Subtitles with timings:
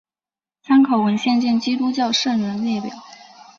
[0.63, 2.89] 参考文献见基督教圣人列表。